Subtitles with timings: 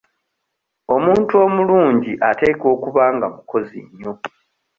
[0.95, 4.13] Omuntu omulungi ateekwa okuba nga mukozi nnyo.